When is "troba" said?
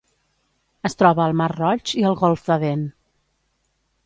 1.01-1.23